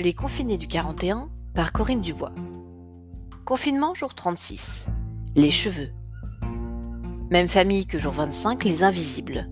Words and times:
Les 0.00 0.12
confinés 0.12 0.58
du 0.58 0.68
41 0.68 1.28
par 1.54 1.72
Corinne 1.72 2.02
Dubois. 2.02 2.30
Confinement 3.44 3.94
jour 3.94 4.14
36. 4.14 4.86
Les 5.34 5.50
cheveux. 5.50 5.90
Même 7.30 7.48
famille 7.48 7.84
que 7.84 7.98
jour 7.98 8.12
25, 8.12 8.62
les 8.62 8.84
invisibles. 8.84 9.50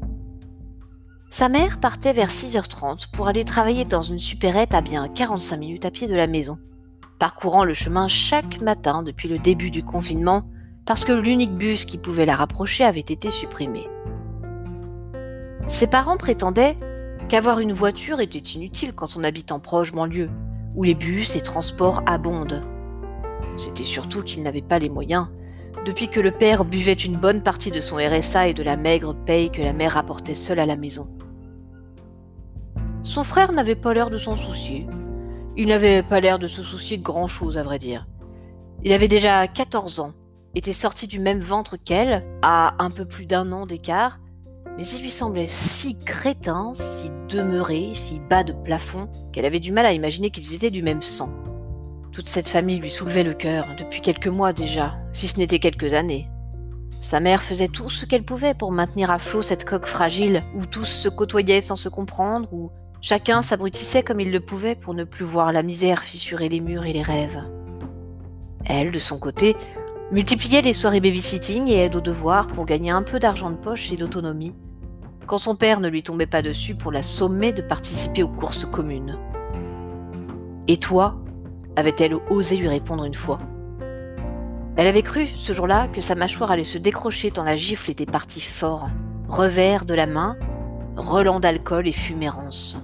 Sa 1.30 1.48
mère 1.48 1.80
partait 1.80 2.12
vers 2.12 2.28
6h30 2.28 3.10
pour 3.10 3.26
aller 3.26 3.44
travailler 3.44 3.84
dans 3.84 4.02
une 4.02 4.20
supérette 4.20 4.72
à 4.72 4.82
bien 4.82 5.08
45 5.08 5.56
minutes 5.56 5.84
à 5.84 5.90
pied 5.90 6.06
de 6.06 6.14
la 6.14 6.28
maison, 6.28 6.60
parcourant 7.18 7.64
le 7.64 7.74
chemin 7.74 8.06
chaque 8.06 8.60
matin 8.60 9.02
depuis 9.02 9.28
le 9.28 9.40
début 9.40 9.72
du 9.72 9.82
confinement 9.82 10.44
parce 10.84 11.04
que 11.04 11.12
l'unique 11.12 11.56
bus 11.56 11.84
qui 11.86 11.98
pouvait 11.98 12.24
la 12.24 12.36
rapprocher 12.36 12.84
avait 12.84 13.00
été 13.00 13.30
supprimé. 13.30 13.88
Ses 15.66 15.88
parents 15.88 16.16
prétendaient 16.16 16.76
qu'avoir 17.28 17.60
une 17.60 17.72
voiture 17.72 18.20
était 18.20 18.38
inutile 18.38 18.92
quand 18.92 19.16
on 19.16 19.24
habite 19.24 19.52
en 19.52 19.60
proche 19.60 19.92
banlieue, 19.92 20.30
où 20.74 20.84
les 20.84 20.94
bus 20.94 21.36
et 21.36 21.40
transports 21.40 22.02
abondent. 22.06 22.62
C'était 23.56 23.84
surtout 23.84 24.22
qu'ils 24.22 24.42
n'avaient 24.42 24.62
pas 24.62 24.78
les 24.78 24.88
moyens, 24.88 25.28
depuis 25.84 26.08
que 26.08 26.20
le 26.20 26.30
père 26.30 26.64
buvait 26.64 26.92
une 26.92 27.16
bonne 27.16 27.42
partie 27.42 27.70
de 27.70 27.80
son 27.80 27.96
RSA 27.96 28.48
et 28.48 28.54
de 28.54 28.62
la 28.62 28.76
maigre 28.76 29.14
paye 29.14 29.50
que 29.50 29.62
la 29.62 29.72
mère 29.72 29.92
rapportait 29.92 30.34
seule 30.34 30.58
à 30.58 30.66
la 30.66 30.76
maison. 30.76 31.08
Son 33.02 33.22
frère 33.22 33.52
n'avait 33.52 33.76
pas 33.76 33.94
l'air 33.94 34.10
de 34.10 34.18
s'en 34.18 34.36
soucier. 34.36 34.86
Il 35.56 35.68
n'avait 35.68 36.02
pas 36.02 36.20
l'air 36.20 36.38
de 36.38 36.48
se 36.48 36.62
soucier 36.62 36.96
de 36.98 37.02
grand-chose, 37.02 37.56
à 37.56 37.62
vrai 37.62 37.78
dire. 37.78 38.06
Il 38.82 38.92
avait 38.92 39.08
déjà 39.08 39.46
14 39.46 40.00
ans, 40.00 40.12
était 40.54 40.72
sorti 40.72 41.06
du 41.06 41.18
même 41.20 41.40
ventre 41.40 41.76
qu'elle, 41.76 42.24
à 42.42 42.74
un 42.82 42.90
peu 42.90 43.04
plus 43.04 43.26
d'un 43.26 43.52
an 43.52 43.64
d'écart, 43.64 44.18
mais 44.76 44.86
il 44.86 45.02
lui 45.02 45.10
semblait 45.10 45.46
si 45.46 45.98
crétin, 45.98 46.72
si 46.74 47.10
demeuré, 47.28 47.90
si 47.94 48.20
bas 48.20 48.44
de 48.44 48.52
plafond, 48.52 49.08
qu'elle 49.32 49.46
avait 49.46 49.60
du 49.60 49.72
mal 49.72 49.86
à 49.86 49.92
imaginer 49.92 50.30
qu'ils 50.30 50.54
étaient 50.54 50.70
du 50.70 50.82
même 50.82 51.02
sang. 51.02 51.30
Toute 52.12 52.28
cette 52.28 52.48
famille 52.48 52.78
lui 52.78 52.90
soulevait 52.90 53.24
le 53.24 53.34
cœur, 53.34 53.66
depuis 53.78 54.00
quelques 54.00 54.26
mois 54.26 54.52
déjà, 54.52 54.94
si 55.12 55.28
ce 55.28 55.38
n'était 55.38 55.58
quelques 55.58 55.94
années. 55.94 56.28
Sa 57.00 57.20
mère 57.20 57.42
faisait 57.42 57.68
tout 57.68 57.90
ce 57.90 58.06
qu'elle 58.06 58.24
pouvait 58.24 58.54
pour 58.54 58.72
maintenir 58.72 59.10
à 59.10 59.18
flot 59.18 59.42
cette 59.42 59.64
coque 59.64 59.86
fragile, 59.86 60.42
où 60.54 60.66
tous 60.66 60.86
se 60.86 61.08
côtoyaient 61.08 61.60
sans 61.60 61.76
se 61.76 61.88
comprendre, 61.88 62.52
où 62.52 62.70
chacun 63.00 63.42
s'abrutissait 63.42 64.02
comme 64.02 64.20
il 64.20 64.32
le 64.32 64.40
pouvait 64.40 64.74
pour 64.74 64.94
ne 64.94 65.04
plus 65.04 65.24
voir 65.24 65.52
la 65.52 65.62
misère 65.62 66.02
fissurer 66.02 66.48
les 66.48 66.60
murs 66.60 66.84
et 66.84 66.92
les 66.92 67.02
rêves. 67.02 67.42
Elle, 68.64 68.90
de 68.90 68.98
son 68.98 69.18
côté, 69.18 69.54
multipliait 70.10 70.62
les 70.62 70.72
soirées 70.72 71.00
babysitting 71.00 71.68
et 71.68 71.84
aide 71.84 71.96
aux 71.96 72.00
devoirs 72.00 72.46
pour 72.46 72.66
gagner 72.66 72.90
un 72.90 73.02
peu 73.02 73.18
d'argent 73.18 73.50
de 73.50 73.56
poche 73.56 73.92
et 73.92 73.96
d'autonomie, 73.96 74.54
quand 75.26 75.38
son 75.38 75.56
père 75.56 75.80
ne 75.80 75.88
lui 75.88 76.02
tombait 76.02 76.26
pas 76.26 76.42
dessus 76.42 76.74
pour 76.74 76.92
la 76.92 77.02
sommer 77.02 77.52
de 77.52 77.62
participer 77.62 78.22
aux 78.22 78.28
courses 78.28 78.64
communes. 78.64 79.18
Et 80.68 80.76
toi 80.78 81.16
avait-elle 81.76 82.14
osé 82.30 82.56
lui 82.56 82.68
répondre 82.68 83.04
une 83.04 83.14
fois. 83.14 83.38
Elle 84.76 84.86
avait 84.86 85.02
cru, 85.02 85.26
ce 85.26 85.52
jour-là, 85.52 85.88
que 85.88 86.00
sa 86.00 86.14
mâchoire 86.14 86.50
allait 86.50 86.62
se 86.62 86.78
décrocher 86.78 87.30
tant 87.30 87.44
la 87.44 87.56
gifle 87.56 87.90
était 87.90 88.06
partie 88.06 88.40
fort. 88.40 88.88
Revers 89.28 89.84
de 89.84 89.94
la 89.94 90.06
main, 90.06 90.36
relent 90.96 91.40
d'alcool 91.40 91.88
et 91.88 91.92
fumérance. 91.92 92.78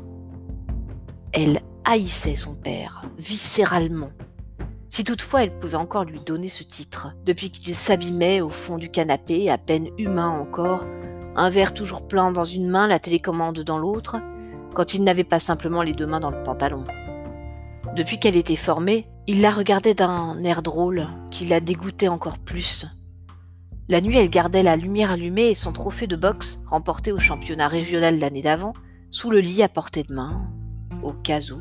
Elle 1.33 1.61
haïssait 1.85 2.35
son 2.35 2.55
père, 2.55 3.03
viscéralement. 3.19 4.11
Si 4.89 5.05
toutefois 5.05 5.43
elle 5.43 5.59
pouvait 5.59 5.77
encore 5.77 6.05
lui 6.05 6.21
donner 6.21 6.49
ce 6.49 6.63
titre, 6.63 7.15
depuis 7.25 7.51
qu'il 7.51 7.75
s'abîmait 7.75 8.43
au 8.43 8.51
fond 8.51 8.77
du 8.77 8.91
canapé, 8.91 9.51
à 9.51 9.57
peine 9.57 9.89
humain 9.97 10.29
encore, 10.29 10.85
un 11.37 11.49
verre 11.49 11.75
toujours 11.75 12.07
plein 12.07 12.31
dans 12.31 12.45
une 12.45 12.69
main, 12.69 12.87
la 12.87 12.99
télécommande 12.99 13.61
dans 13.61 13.79
l'autre, 13.79 14.21
quand 14.75 14.95
il 14.95 15.05
n'avait 15.05 15.25
pas 15.25 15.39
simplement 15.39 15.83
les 15.83 15.93
deux 15.93 16.07
mains 16.07 16.21
dans 16.21 16.31
le 16.31 16.43
pantalon. 16.43 16.85
Depuis 17.97 18.19
qu'elle 18.19 18.37
était 18.37 18.57
formée, 18.57 19.07
il 19.27 19.41
la 19.41 19.51
regardait 19.51 19.95
d'un 19.95 20.43
air 20.43 20.63
drôle 20.63 21.09
qui 21.31 21.47
la 21.47 21.61
dégoûtait 21.61 22.09
encore 22.09 22.39
plus. 22.39 22.87
La 23.89 24.01
nuit, 24.01 24.17
elle 24.17 24.31
gardait 24.31 24.63
la 24.63 24.77
lumière 24.77 25.11
allumée 25.11 25.51
et 25.51 25.55
son 25.55 25.73
trophée 25.73 26.07
de 26.07 26.17
boxe, 26.17 26.63
remporté 26.67 27.13
au 27.13 27.19
championnat 27.19 27.69
régional 27.69 28.19
l'année 28.19 28.43
d'avant, 28.43 28.73
sous 29.11 29.31
le 29.31 29.41
lit 29.41 29.63
à 29.63 29.69
portée 29.69 30.03
de 30.03 30.15
main, 30.15 30.49
au 31.03 31.13
cas 31.13 31.41
où. 31.51 31.61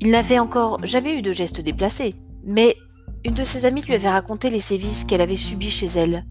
Il 0.00 0.10
n'avait 0.10 0.38
encore 0.38 0.84
jamais 0.84 1.16
eu 1.16 1.22
de 1.22 1.32
geste 1.32 1.60
déplacé, 1.60 2.14
mais 2.44 2.76
une 3.24 3.34
de 3.34 3.44
ses 3.44 3.64
amies 3.64 3.82
lui 3.82 3.94
avait 3.94 4.08
raconté 4.08 4.50
les 4.50 4.60
sévices 4.60 5.04
qu'elle 5.04 5.20
avait 5.20 5.36
subis 5.36 5.70
chez 5.70 5.86
elle, 5.86 6.24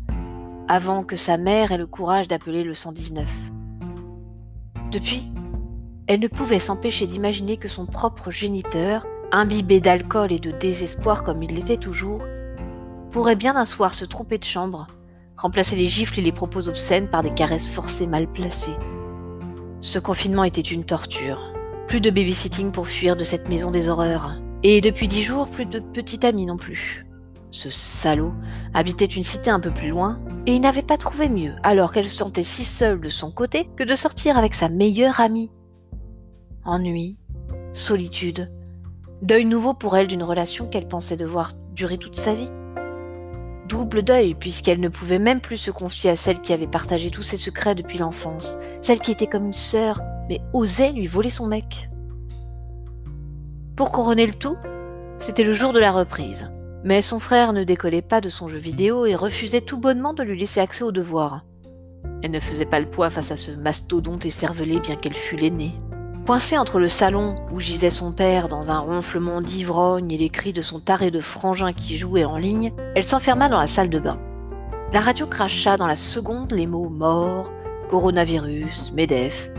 avant 0.68 1.04
que 1.04 1.16
sa 1.16 1.38
mère 1.38 1.72
ait 1.72 1.78
le 1.78 1.88
courage 1.88 2.28
d'appeler 2.28 2.64
le 2.64 2.74
119. 2.74 3.28
Depuis, 4.92 5.24
elle 6.08 6.20
ne 6.20 6.28
pouvait 6.28 6.60
s'empêcher 6.60 7.08
d'imaginer 7.08 7.58
que 7.58 7.68
son 7.68 7.86
propre 7.86 8.32
géniteur, 8.32 9.06
imbibé 9.32 9.80
d'alcool 9.80 10.32
et 10.32 10.40
de 10.40 10.52
désespoir 10.52 11.24
comme 11.24 11.44
il 11.44 11.54
l'était 11.56 11.78
toujours, 11.78 12.24
pourrait 13.12 13.36
bien 13.36 13.56
un 13.56 13.66
soir 13.66 13.94
se 13.94 14.06
tromper 14.06 14.38
de 14.38 14.44
chambre, 14.44 14.88
remplacer 15.38 15.76
les 15.76 15.88
gifles 15.88 16.20
et 16.20 16.24
les 16.24 16.32
propos 16.32 16.68
obscènes 16.68 17.10
par 17.10 17.24
des 17.24 17.34
caresses 17.34 17.70
forcées 17.70 18.08
mal 18.08 18.28
placées. 18.28 18.76
Ce 19.82 20.00
confinement 20.00 20.44
était 20.44 20.62
une 20.62 20.84
torture. 20.84 21.54
Plus 21.88 22.02
de 22.02 22.10
babysitting 22.10 22.72
pour 22.72 22.88
fuir 22.88 23.16
de 23.16 23.24
cette 23.24 23.50
maison 23.50 23.70
des 23.70 23.88
horreurs. 23.88 24.36
Et 24.64 24.82
depuis 24.82 25.08
dix 25.08 25.22
jours, 25.22 25.48
plus 25.48 25.66
de 25.66 25.80
petit 25.80 26.26
ami 26.26 26.46
non 26.48 26.58
plus. 26.58 27.06
Ce 27.52 27.70
salaud 27.70 28.34
habitait 28.74 29.06
une 29.06 29.24
cité 29.24 29.52
un 29.52 29.60
peu 29.60 29.72
plus 29.72 29.90
loin, 29.90 30.20
et 30.48 30.56
il 30.56 30.62
n'avait 30.62 30.82
pas 30.82 30.98
trouvé 30.98 31.30
mieux, 31.30 31.56
alors 31.64 31.92
qu'elle 31.92 32.08
se 32.08 32.18
sentait 32.18 32.44
si 32.44 32.64
seule 32.64 33.02
de 33.02 33.10
son 33.10 33.32
côté, 33.32 33.70
que 33.76 33.84
de 33.84 33.96
sortir 33.96 34.38
avec 34.38 34.54
sa 34.54 34.70
meilleure 34.70 35.20
amie. 35.20 35.52
Ennui, 36.64 37.18
solitude, 37.74 38.52
deuil 39.22 39.46
nouveau 39.46 39.74
pour 39.74 39.98
elle 39.98 40.08
d'une 40.08 40.24
relation 40.24 40.68
qu'elle 40.68 40.88
pensait 40.88 41.18
devoir 41.18 41.54
durer 41.74 41.98
toute 41.98 42.16
sa 42.16 42.34
vie. 42.34 42.50
Double 43.68 44.04
deuil, 44.04 44.36
puisqu'elle 44.36 44.80
ne 44.80 44.90
pouvait 44.90 45.20
même 45.20 45.42
plus 45.42 45.58
se 45.58 45.72
confier 45.72 46.12
à 46.12 46.16
celle 46.16 46.40
qui 46.40 46.54
avait 46.54 46.68
partagé 46.68 47.10
tous 47.10 47.24
ses 47.24 47.38
secrets 47.38 47.74
depuis 47.74 47.98
l'enfance, 47.98 48.58
celle 48.82 49.00
qui 49.00 49.12
était 49.12 49.28
comme 49.28 49.46
une 49.46 49.54
sœur, 49.54 50.02
mais 50.30 50.42
osait 50.54 50.92
lui 50.92 51.08
voler 51.08 51.32
son 51.32 51.48
mec. 51.48 51.90
Pour 53.76 53.92
couronner 53.92 54.28
le 54.28 54.34
tout, 54.34 54.58
c'était 55.18 55.44
le 55.44 55.54
jour 55.54 55.74
de 55.74 55.80
la 55.80 55.92
reprise. 55.92 56.52
Mais 56.86 57.02
son 57.02 57.18
frère 57.18 57.52
ne 57.52 57.64
décollait 57.64 58.04
pas 58.04 58.22
de 58.22 58.30
son 58.30 58.48
jeu 58.48 58.60
vidéo 58.60 59.08
et 59.08 59.16
refusait 59.16 59.62
tout 59.62 59.80
bonnement 59.80 60.14
de 60.14 60.22
lui 60.22 60.38
laisser 60.38 60.60
accès 60.60 60.84
aux 60.84 60.92
devoirs. 60.92 61.44
Elle 62.22 62.30
ne 62.30 62.40
faisait 62.40 62.68
pas 62.68 62.80
le 62.80 62.86
poids 62.86 63.10
face 63.10 63.32
à 63.32 63.38
ce 63.38 63.52
mastodonte 63.52 64.24
écervelé 64.24 64.80
bien 64.80 64.96
qu'elle 64.96 65.16
fût 65.16 65.36
l'aînée. 65.36 65.74
Coincée 66.28 66.60
entre 66.60 66.78
le 66.78 66.88
salon 66.88 67.38
où 67.52 67.60
gisait 67.60 67.90
son 67.90 68.12
père 68.12 68.48
dans 68.48 68.70
un 68.70 68.78
ronflement 68.78 69.42
d'ivrogne 69.42 70.12
et 70.12 70.18
les 70.20 70.30
cris 70.30 70.54
de 70.54 70.62
son 70.62 70.80
taré 70.80 71.10
de 71.10 71.22
frangin 71.22 71.74
qui 71.74 71.98
jouait 71.98 72.24
en 72.24 72.38
ligne, 72.38 72.72
elle 72.96 73.04
s'enferma 73.04 73.50
dans 73.50 73.60
la 73.60 73.66
salle 73.66 73.90
de 73.90 74.00
bain. 74.00 74.20
La 74.94 75.02
radio 75.02 75.26
cracha 75.26 75.78
dans 75.78 75.88
la 75.88 75.96
seconde 75.96 76.52
les 76.52 76.68
mots 76.68 76.90
mort, 76.90 77.52
coronavirus, 77.90 78.92
MEDEF. 78.94 79.50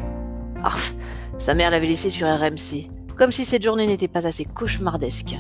Arf, 0.63 0.95
sa 1.39 1.55
mère 1.55 1.73
l'avait 1.73 1.89
laissé 1.89 2.09
sur 2.09 2.29
RMC, 2.29 2.89
comme 3.17 3.33
si 3.33 3.45
cette 3.45 3.65
journée 3.65 3.89
n'était 3.89 4.07
pas 4.07 4.29
assez 4.29 4.45
cauchemardesque. 4.45 5.37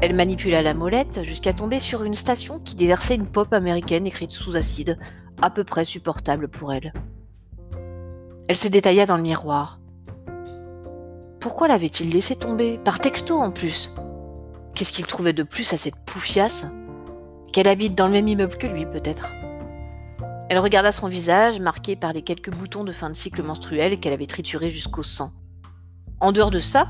Elle 0.00 0.14
manipula 0.14 0.62
la 0.62 0.74
molette 0.74 1.24
jusqu'à 1.24 1.52
tomber 1.52 1.80
sur 1.80 2.04
une 2.04 2.14
station 2.14 2.60
qui 2.60 2.76
déversait 2.76 3.16
une 3.16 3.26
pop 3.26 3.52
américaine 3.52 4.06
écrite 4.06 4.30
sous 4.30 4.54
acide, 4.54 4.96
à 5.42 5.50
peu 5.50 5.64
près 5.64 5.84
supportable 5.84 6.46
pour 6.46 6.72
elle. 6.72 6.92
Elle 8.48 8.56
se 8.56 8.68
détailla 8.68 9.06
dans 9.06 9.16
le 9.16 9.24
miroir. 9.24 9.80
Pourquoi 11.40 11.66
l'avait-il 11.66 12.10
laissé 12.10 12.36
tomber? 12.36 12.78
Par 12.78 13.00
texto 13.00 13.36
en 13.36 13.50
plus. 13.50 13.92
Qu'est-ce 14.74 14.92
qu'il 14.92 15.06
trouvait 15.06 15.32
de 15.32 15.42
plus 15.42 15.72
à 15.72 15.76
cette 15.76 16.04
poufiasse? 16.06 16.66
Qu'elle 17.52 17.68
habite 17.68 17.96
dans 17.96 18.06
le 18.06 18.12
même 18.12 18.28
immeuble 18.28 18.56
que 18.56 18.68
lui, 18.68 18.86
peut-être? 18.86 19.32
Elle 20.48 20.60
regarda 20.60 20.92
son 20.92 21.08
visage, 21.08 21.58
marqué 21.60 21.96
par 21.96 22.12
les 22.12 22.22
quelques 22.22 22.52
boutons 22.52 22.84
de 22.84 22.92
fin 22.92 23.10
de 23.10 23.16
cycle 23.16 23.42
menstruel 23.42 23.98
qu'elle 23.98 24.12
avait 24.12 24.26
triturés 24.26 24.70
jusqu'au 24.70 25.02
sang. 25.02 25.32
En 26.20 26.30
dehors 26.30 26.52
de 26.52 26.60
ça, 26.60 26.88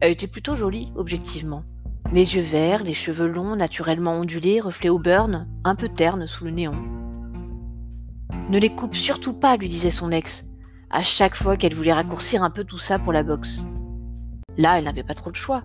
elle 0.00 0.12
était 0.12 0.26
plutôt 0.26 0.56
jolie, 0.56 0.92
objectivement. 0.96 1.62
Les 2.12 2.34
yeux 2.34 2.42
verts, 2.42 2.82
les 2.82 2.92
cheveux 2.92 3.28
longs, 3.28 3.54
naturellement 3.54 4.14
ondulés, 4.14 4.58
reflets 4.58 4.88
au 4.88 4.98
burn, 4.98 5.46
un 5.62 5.76
peu 5.76 5.88
ternes 5.88 6.26
sous 6.26 6.44
le 6.44 6.50
néon. 6.50 6.74
Ne 8.48 8.58
les 8.58 8.70
coupe 8.70 8.96
surtout 8.96 9.32
pas, 9.32 9.56
lui 9.56 9.68
disait 9.68 9.90
son 9.90 10.10
ex, 10.10 10.46
à 10.90 11.04
chaque 11.04 11.36
fois 11.36 11.56
qu'elle 11.56 11.74
voulait 11.74 11.92
raccourcir 11.92 12.42
un 12.42 12.50
peu 12.50 12.64
tout 12.64 12.78
ça 12.78 12.98
pour 12.98 13.12
la 13.12 13.22
boxe. 13.22 13.64
Là, 14.58 14.76
elle 14.76 14.84
n'avait 14.84 15.04
pas 15.04 15.14
trop 15.14 15.30
de 15.30 15.36
choix. 15.36 15.62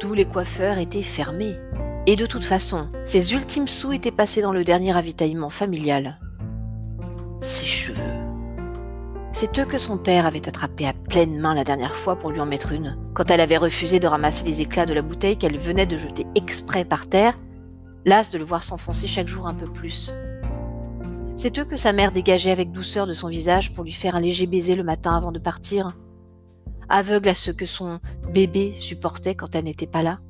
Tous 0.00 0.14
les 0.14 0.24
coiffeurs 0.24 0.78
étaient 0.78 1.02
fermés. 1.02 1.56
Et 2.06 2.16
de 2.16 2.24
toute 2.24 2.44
façon, 2.44 2.88
ses 3.04 3.34
ultimes 3.34 3.68
sous 3.68 3.92
étaient 3.92 4.10
passés 4.10 4.40
dans 4.40 4.52
le 4.52 4.64
dernier 4.64 4.92
ravitaillement 4.92 5.50
familial. 5.50 6.18
Ses 7.42 7.66
cheveux. 7.66 8.23
C'est 9.36 9.58
eux 9.58 9.64
que 9.64 9.78
son 9.78 9.98
père 9.98 10.26
avait 10.26 10.46
attrapés 10.46 10.86
à 10.86 10.92
pleine 10.92 11.40
main 11.40 11.54
la 11.54 11.64
dernière 11.64 11.96
fois 11.96 12.14
pour 12.14 12.30
lui 12.30 12.38
en 12.38 12.46
mettre 12.46 12.70
une, 12.70 12.96
quand 13.14 13.32
elle 13.32 13.40
avait 13.40 13.56
refusé 13.56 13.98
de 13.98 14.06
ramasser 14.06 14.44
les 14.44 14.60
éclats 14.60 14.86
de 14.86 14.94
la 14.94 15.02
bouteille 15.02 15.36
qu'elle 15.36 15.58
venait 15.58 15.86
de 15.86 15.96
jeter 15.96 16.24
exprès 16.36 16.84
par 16.84 17.08
terre, 17.08 17.36
las 18.04 18.30
de 18.30 18.38
le 18.38 18.44
voir 18.44 18.62
s'enfoncer 18.62 19.08
chaque 19.08 19.26
jour 19.26 19.48
un 19.48 19.54
peu 19.54 19.66
plus. 19.66 20.14
C'est 21.36 21.58
eux 21.58 21.64
que 21.64 21.76
sa 21.76 21.92
mère 21.92 22.12
dégageait 22.12 22.52
avec 22.52 22.70
douceur 22.70 23.08
de 23.08 23.12
son 23.12 23.26
visage 23.26 23.74
pour 23.74 23.82
lui 23.82 23.90
faire 23.90 24.14
un 24.14 24.20
léger 24.20 24.46
baiser 24.46 24.76
le 24.76 24.84
matin 24.84 25.16
avant 25.16 25.32
de 25.32 25.40
partir. 25.40 25.96
aveugle 26.88 27.30
à 27.30 27.34
ce 27.34 27.50
que 27.50 27.66
son 27.66 27.98
bébé 28.32 28.72
supportait 28.72 29.34
quand 29.34 29.56
elle 29.56 29.64
n'était 29.64 29.88
pas 29.88 30.04
là. 30.04 30.20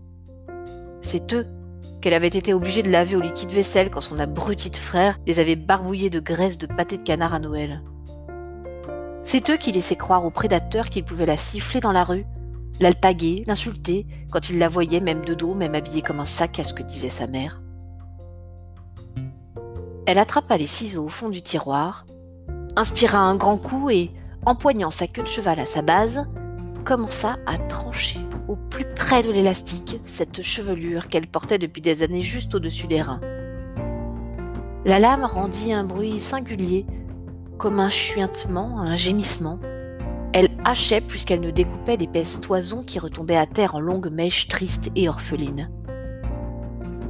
C'est 1.02 1.34
eux 1.34 1.46
qu'elle 2.00 2.14
avait 2.14 2.28
été 2.28 2.54
obligée 2.54 2.82
de 2.82 2.90
laver 2.90 3.16
au 3.16 3.20
liquide 3.20 3.50
vaisselle 3.50 3.90
quand 3.90 4.00
son 4.00 4.18
abruti 4.18 4.70
de 4.70 4.76
frère 4.76 5.20
les 5.26 5.40
avait 5.40 5.56
barbouillés 5.56 6.08
de 6.08 6.20
graisse 6.20 6.56
de 6.56 6.66
pâté 6.66 6.96
de 6.96 7.02
canard 7.02 7.34
à 7.34 7.38
Noël. 7.38 7.82
C'est 9.24 9.48
eux 9.48 9.56
qui 9.56 9.72
laissaient 9.72 9.96
croire 9.96 10.24
aux 10.24 10.30
prédateurs 10.30 10.90
qu'ils 10.90 11.04
pouvaient 11.04 11.26
la 11.26 11.38
siffler 11.38 11.80
dans 11.80 11.92
la 11.92 12.04
rue, 12.04 12.26
l'alpaguer, 12.78 13.42
l'insulter, 13.46 14.06
quand 14.30 14.50
ils 14.50 14.58
la 14.58 14.68
voyaient 14.68 15.00
même 15.00 15.24
de 15.24 15.32
dos, 15.32 15.54
même 15.54 15.74
habillée 15.74 16.02
comme 16.02 16.20
un 16.20 16.26
sac 16.26 16.58
à 16.58 16.64
ce 16.64 16.74
que 16.74 16.82
disait 16.82 17.08
sa 17.08 17.26
mère. 17.26 17.62
Elle 20.06 20.18
attrapa 20.18 20.58
les 20.58 20.66
ciseaux 20.66 21.06
au 21.06 21.08
fond 21.08 21.30
du 21.30 21.40
tiroir, 21.40 22.04
inspira 22.76 23.18
un 23.18 23.34
grand 23.36 23.56
coup 23.56 23.88
et, 23.88 24.10
empoignant 24.44 24.90
sa 24.90 25.06
queue 25.06 25.22
de 25.22 25.28
cheval 25.28 25.58
à 25.58 25.66
sa 25.66 25.80
base, 25.80 26.26
commença 26.84 27.38
à 27.46 27.56
trancher 27.56 28.20
au 28.46 28.56
plus 28.56 28.84
près 28.94 29.22
de 29.22 29.30
l'élastique 29.30 29.98
cette 30.02 30.42
chevelure 30.42 31.08
qu'elle 31.08 31.26
portait 31.26 31.58
depuis 31.58 31.80
des 31.80 32.02
années 32.02 32.22
juste 32.22 32.54
au-dessus 32.54 32.86
des 32.86 33.00
reins. 33.00 33.20
La 34.84 34.98
lame 34.98 35.24
rendit 35.24 35.72
un 35.72 35.84
bruit 35.84 36.20
singulier, 36.20 36.84
comme 37.58 37.80
un 37.80 37.88
chuintement, 37.88 38.80
un 38.80 38.96
gémissement. 38.96 39.58
Elle 40.32 40.50
hachait 40.64 41.00
plus 41.00 41.24
qu'elle 41.24 41.40
ne 41.40 41.50
découpait 41.50 41.96
l'épaisse 41.96 42.40
toison 42.40 42.82
qui 42.82 42.98
retombait 42.98 43.36
à 43.36 43.46
terre 43.46 43.74
en 43.74 43.80
longues 43.80 44.10
mèches 44.10 44.48
tristes 44.48 44.90
et 44.96 45.08
orphelines. 45.08 45.70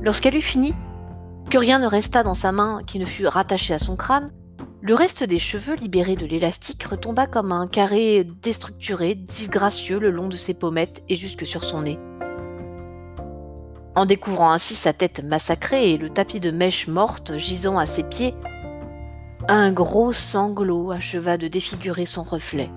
Lorsqu'elle 0.03 0.37
eut 0.37 0.43
fini, 0.43 0.75
que 1.51 1.59
rien 1.59 1.79
ne 1.79 1.87
resta 1.87 2.23
dans 2.23 2.35
sa 2.35 2.53
main 2.53 2.83
qui 2.87 2.99
ne 2.99 3.05
fût 3.05 3.27
rattaché 3.27 3.75
à 3.75 3.79
son 3.79 3.97
crâne, 3.97 4.31
le 4.83 4.95
reste 4.95 5.25
des 5.25 5.39
cheveux 5.39 5.77
libérés 5.77 6.17
de 6.17 6.27
l'élastique 6.27 6.83
retomba 6.83 7.27
comme 7.27 7.53
un 7.53 7.67
carré 7.67 8.25
déstructuré, 8.43 9.15
disgracieux 9.15 9.99
le 9.99 10.11
long 10.11 10.29
de 10.29 10.37
ses 10.37 10.53
pommettes 10.53 11.03
et 11.09 11.17
jusque 11.17 11.47
sur 11.47 11.65
son 11.65 11.83
nez. 11.83 11.99
En 13.97 14.05
découvrant 14.05 14.51
ainsi 14.51 14.75
sa 14.75 14.93
tête 14.93 15.25
massacrée 15.25 15.93
et 15.93 15.97
le 15.97 16.11
tapis 16.11 16.41
de 16.41 16.51
mèches 16.51 16.89
mortes 16.89 17.39
gisant 17.39 17.79
à 17.79 17.87
ses 17.87 18.03
pieds, 18.03 18.35
un 19.49 19.73
gros 19.73 20.13
sanglot 20.13 20.91
acheva 20.91 21.37
de 21.37 21.49
défigurer 21.49 22.07
son 22.07 22.23
reflet. 22.23 22.71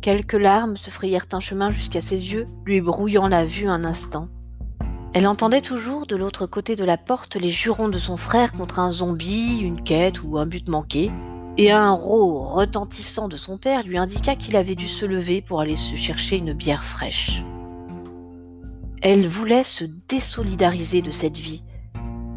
Quelques 0.00 0.34
larmes 0.34 0.76
se 0.76 0.90
frayèrent 0.90 1.26
un 1.32 1.40
chemin 1.40 1.70
jusqu'à 1.70 2.00
ses 2.00 2.32
yeux, 2.32 2.46
lui 2.64 2.80
brouillant 2.80 3.28
la 3.28 3.44
vue 3.44 3.68
un 3.68 3.84
instant. 3.84 4.28
Elle 5.12 5.26
entendait 5.26 5.60
toujours 5.60 6.06
de 6.06 6.14
l'autre 6.14 6.46
côté 6.46 6.76
de 6.76 6.84
la 6.84 6.96
porte 6.96 7.34
les 7.34 7.50
jurons 7.50 7.88
de 7.88 7.98
son 7.98 8.16
frère 8.16 8.52
contre 8.52 8.78
un 8.78 8.92
zombie, 8.92 9.58
une 9.58 9.82
quête 9.82 10.22
ou 10.22 10.38
un 10.38 10.46
but 10.46 10.68
manqué, 10.68 11.10
et 11.58 11.72
un 11.72 11.90
rot 11.90 12.44
retentissant 12.44 13.28
de 13.28 13.36
son 13.36 13.58
père 13.58 13.82
lui 13.82 13.98
indiqua 13.98 14.36
qu'il 14.36 14.56
avait 14.56 14.76
dû 14.76 14.86
se 14.86 15.04
lever 15.04 15.42
pour 15.42 15.60
aller 15.60 15.74
se 15.74 15.96
chercher 15.96 16.36
une 16.36 16.52
bière 16.52 16.84
fraîche. 16.84 17.42
Elle 19.02 19.26
voulait 19.26 19.64
se 19.64 19.84
désolidariser 20.08 21.02
de 21.02 21.10
cette 21.10 21.38
vie, 21.38 21.64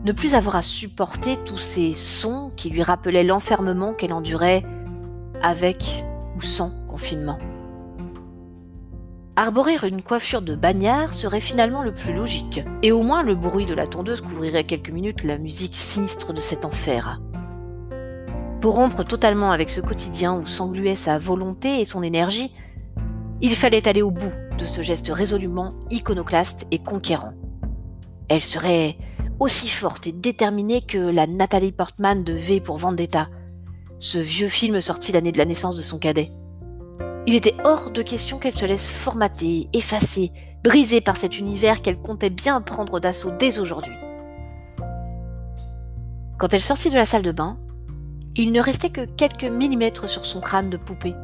ne 0.03 0.11
plus 0.11 0.35
avoir 0.35 0.55
à 0.55 0.61
supporter 0.61 1.37
tous 1.45 1.57
ces 1.57 1.93
sons 1.93 2.51
qui 2.55 2.69
lui 2.69 2.83
rappelaient 2.83 3.23
l'enfermement 3.23 3.93
qu'elle 3.93 4.13
endurait 4.13 4.63
avec 5.41 6.03
ou 6.35 6.41
sans 6.41 6.71
confinement. 6.87 7.39
Arborer 9.35 9.77
une 9.87 10.03
coiffure 10.03 10.43
de 10.43 10.55
bagnard 10.55 11.13
serait 11.13 11.39
finalement 11.39 11.81
le 11.81 11.91
plus 11.91 12.13
logique, 12.13 12.61
et 12.83 12.91
au 12.91 13.01
moins 13.01 13.23
le 13.23 13.33
bruit 13.33 13.65
de 13.65 13.73
la 13.73 13.87
tondeuse 13.87 14.21
couvrirait 14.21 14.63
quelques 14.63 14.91
minutes 14.91 15.23
la 15.23 15.39
musique 15.39 15.75
sinistre 15.75 16.33
de 16.33 16.39
cet 16.39 16.65
enfer. 16.65 17.19
Pour 18.61 18.75
rompre 18.75 19.03
totalement 19.03 19.51
avec 19.51 19.71
ce 19.71 19.81
quotidien 19.81 20.35
où 20.35 20.45
s'engluait 20.45 20.95
sa 20.95 21.17
volonté 21.17 21.81
et 21.81 21.85
son 21.85 22.03
énergie, 22.03 22.53
il 23.41 23.55
fallait 23.55 23.87
aller 23.87 24.03
au 24.03 24.11
bout 24.11 24.31
de 24.57 24.65
ce 24.65 24.81
geste 24.81 25.09
résolument 25.11 25.73
iconoclaste 25.89 26.67
et 26.69 26.77
conquérant. 26.77 27.33
Elle 28.29 28.43
serait 28.43 28.97
aussi 29.43 29.67
forte 29.67 30.07
et 30.07 30.13
déterminée 30.13 30.81
que 30.81 30.97
la 30.97 31.27
Nathalie 31.27 31.73
Portman 31.73 32.23
de 32.23 32.31
V 32.31 32.61
pour 32.61 32.77
Vendetta, 32.77 33.27
ce 33.99 34.17
vieux 34.17 34.47
film 34.47 34.79
sorti 34.79 35.11
l'année 35.11 35.33
de 35.33 35.37
la 35.37 35.43
naissance 35.43 35.75
de 35.75 35.81
son 35.81 35.99
cadet. 35.99 36.31
Il 37.27 37.35
était 37.35 37.55
hors 37.65 37.91
de 37.91 38.01
question 38.01 38.39
qu'elle 38.39 38.55
se 38.55 38.65
laisse 38.65 38.89
formater, 38.89 39.67
effacer, 39.73 40.31
briser 40.63 41.01
par 41.01 41.17
cet 41.17 41.37
univers 41.37 41.81
qu'elle 41.81 41.99
comptait 41.99 42.29
bien 42.29 42.61
prendre 42.61 43.01
d'assaut 43.01 43.31
dès 43.37 43.59
aujourd'hui. 43.59 43.95
Quand 46.39 46.53
elle 46.53 46.61
sortit 46.61 46.89
de 46.89 46.95
la 46.95 47.05
salle 47.05 47.21
de 47.21 47.33
bain, 47.33 47.57
il 48.37 48.53
ne 48.53 48.61
restait 48.61 48.91
que 48.91 49.03
quelques 49.03 49.43
millimètres 49.43 50.07
sur 50.07 50.25
son 50.25 50.39
crâne 50.39 50.69
de 50.69 50.77
poupée. 50.77 51.15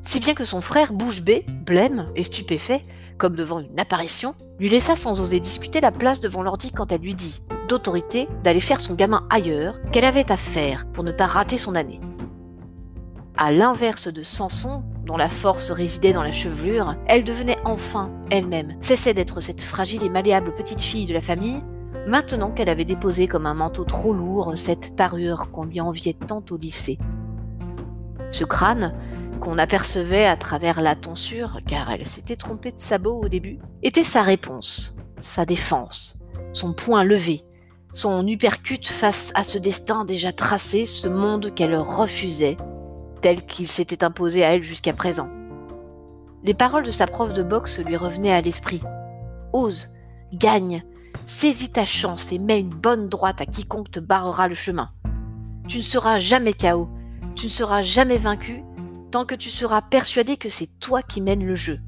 Si 0.00 0.20
bien 0.20 0.32
que 0.32 0.46
son 0.46 0.62
frère 0.62 0.94
bouche 0.94 1.20
bée, 1.20 1.44
blême 1.66 2.08
et 2.16 2.24
stupéfait, 2.24 2.80
comme 3.18 3.34
devant 3.34 3.60
une 3.60 3.78
apparition, 3.78 4.34
lui 4.58 4.68
laissa 4.68 4.96
sans 4.96 5.20
oser 5.20 5.40
discuter 5.40 5.80
la 5.80 5.92
place 5.92 6.20
devant 6.20 6.42
l'ordi 6.42 6.70
quand 6.70 6.92
elle 6.92 7.00
lui 7.00 7.14
dit, 7.14 7.42
d'autorité, 7.68 8.28
d'aller 8.44 8.60
faire 8.60 8.80
son 8.80 8.94
gamin 8.94 9.26
ailleurs, 9.30 9.80
qu'elle 9.92 10.04
avait 10.04 10.30
à 10.30 10.36
faire 10.36 10.86
pour 10.92 11.04
ne 11.04 11.12
pas 11.12 11.26
rater 11.26 11.58
son 11.58 11.74
année. 11.74 12.00
À 13.36 13.52
l'inverse 13.52 14.08
de 14.08 14.22
Samson, 14.22 14.82
dont 15.04 15.16
la 15.16 15.28
force 15.28 15.70
résidait 15.70 16.12
dans 16.12 16.22
la 16.22 16.32
chevelure, 16.32 16.96
elle 17.06 17.24
devenait 17.24 17.58
enfin 17.64 18.10
elle-même, 18.30 18.76
cessait 18.80 19.14
d'être 19.14 19.40
cette 19.40 19.60
fragile 19.60 20.02
et 20.02 20.08
malléable 20.08 20.54
petite 20.54 20.80
fille 20.80 21.06
de 21.06 21.14
la 21.14 21.20
famille, 21.20 21.62
maintenant 22.06 22.50
qu'elle 22.50 22.68
avait 22.68 22.84
déposé 22.84 23.28
comme 23.28 23.46
un 23.46 23.54
manteau 23.54 23.84
trop 23.84 24.12
lourd 24.12 24.52
cette 24.56 24.96
parure 24.96 25.50
qu'on 25.50 25.64
lui 25.64 25.80
enviait 25.80 26.14
tant 26.14 26.42
au 26.50 26.56
lycée. 26.56 26.98
Ce 28.30 28.44
crâne, 28.44 28.94
qu'on 29.40 29.58
apercevait 29.58 30.26
à 30.26 30.36
travers 30.36 30.80
la 30.80 30.94
tonsure, 30.94 31.60
car 31.66 31.90
elle 31.90 32.06
s'était 32.06 32.36
trompée 32.36 32.72
de 32.72 32.78
sabot 32.78 33.20
au 33.22 33.28
début, 33.28 33.58
était 33.82 34.04
sa 34.04 34.22
réponse, 34.22 34.96
sa 35.18 35.44
défense, 35.44 36.24
son 36.52 36.72
poing 36.72 37.04
levé, 37.04 37.44
son 37.92 38.26
uppercut 38.26 38.86
face 38.86 39.32
à 39.34 39.44
ce 39.44 39.58
destin 39.58 40.04
déjà 40.04 40.32
tracé, 40.32 40.84
ce 40.84 41.08
monde 41.08 41.54
qu'elle 41.54 41.76
refusait, 41.76 42.56
tel 43.22 43.44
qu'il 43.46 43.68
s'était 43.68 44.04
imposé 44.04 44.44
à 44.44 44.54
elle 44.54 44.62
jusqu'à 44.62 44.92
présent. 44.92 45.30
Les 46.44 46.54
paroles 46.54 46.84
de 46.84 46.90
sa 46.90 47.06
prof 47.06 47.32
de 47.32 47.42
boxe 47.42 47.78
lui 47.80 47.96
revenaient 47.96 48.32
à 48.32 48.40
l'esprit. 48.40 48.80
Ose, 49.52 49.88
gagne, 50.32 50.84
saisis 51.24 51.72
ta 51.72 51.84
chance 51.84 52.32
et 52.32 52.38
mets 52.38 52.60
une 52.60 52.68
bonne 52.68 53.08
droite 53.08 53.40
à 53.40 53.46
quiconque 53.46 53.90
te 53.90 54.00
barrera 54.00 54.48
le 54.48 54.54
chemin. 54.54 54.90
Tu 55.66 55.78
ne 55.78 55.82
seras 55.82 56.18
jamais 56.18 56.52
KO, 56.52 56.88
tu 57.34 57.46
ne 57.46 57.50
seras 57.50 57.82
jamais 57.82 58.18
vaincu 58.18 58.62
tant 59.10 59.24
que 59.24 59.34
tu 59.34 59.50
seras 59.50 59.82
persuadé 59.82 60.36
que 60.36 60.48
c'est 60.48 60.78
toi 60.80 61.02
qui 61.02 61.20
mènes 61.20 61.44
le 61.44 61.56
jeu. 61.56 61.78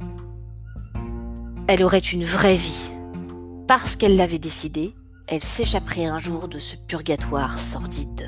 Elle 1.67 1.83
aurait 1.83 1.99
une 1.99 2.25
vraie 2.25 2.57
vie. 2.57 2.93
Parce 3.67 3.97
qu'elle 3.97 4.17
l'avait 4.17 4.39
décidé, 4.39 4.95
elle 5.27 5.45
s'échapperait 5.45 6.07
un 6.07 6.19
jour 6.19 6.49
de 6.49 6.59
ce 6.59 6.77
purgatoire 6.77 7.59
sordide. 7.59 8.28